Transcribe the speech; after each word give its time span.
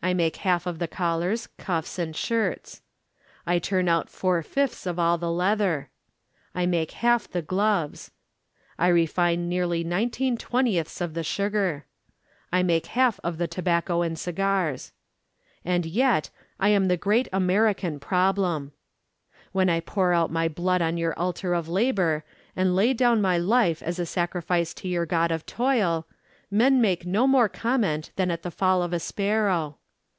I 0.00 0.14
make 0.14 0.36
half 0.36 0.64
of 0.64 0.78
the 0.78 0.86
collars, 0.86 1.48
cuffs, 1.58 1.98
and 1.98 2.14
shirts. 2.14 2.82
I 3.44 3.58
turn 3.58 3.88
out 3.88 4.08
four 4.08 4.44
fifths 4.44 4.86
of 4.86 4.96
all 4.96 5.18
the 5.18 5.30
leather. 5.30 5.90
I 6.54 6.66
make 6.66 6.92
half 6.92 7.28
the 7.28 7.42
gloves. 7.42 8.12
I 8.78 8.88
refine 8.88 9.48
nearly 9.48 9.82
nineteen 9.82 10.36
twentieths 10.38 11.00
of 11.00 11.14
the 11.14 11.24
sugar. 11.24 11.84
I 12.52 12.62
make 12.62 12.86
half 12.86 13.18
of 13.24 13.38
the 13.38 13.48
tobacco 13.48 14.02
and 14.02 14.16
cigars. 14.16 14.92
And 15.64 15.84
yet, 15.84 16.30
I 16.60 16.68
am 16.68 16.86
the 16.86 16.96
great 16.96 17.26
American 17.32 17.98
problem. 17.98 18.70
When 19.50 19.68
I 19.68 19.80
pour 19.80 20.12
out 20.12 20.30
my 20.30 20.46
blood 20.46 20.80
on 20.80 20.96
your 20.96 21.18
altar 21.18 21.54
of 21.54 21.68
labour, 21.68 22.24
and 22.54 22.76
lay 22.76 22.94
down 22.94 23.20
my 23.20 23.36
life 23.36 23.82
as 23.82 23.98
a 23.98 24.06
sacrifice 24.06 24.72
to 24.74 24.86
your 24.88 25.06
god 25.06 25.32
of 25.32 25.44
toil, 25.44 26.06
men 26.52 26.80
make 26.80 27.04
no 27.04 27.26
more 27.26 27.48
comment 27.48 28.12
than 28.14 28.30
at 28.30 28.44
the 28.44 28.52
fall 28.52 28.84
of 28.84 28.92
a 28.92 29.00
sparrow. 29.00 29.74